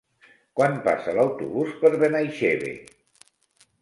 [0.59, 2.73] Quan passa l'autobús per Benaixeve?